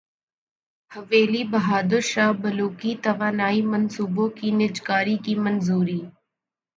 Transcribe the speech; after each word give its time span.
حویلی 0.91 1.43
بہادر 1.51 2.01
شاہ 2.11 2.31
بلوکی 2.41 2.91
توانائی 3.03 3.61
منصوبوں 3.71 4.29
کی 4.37 4.47
نجکاری 4.59 5.17
کی 5.25 5.33
منظوری 5.43 6.01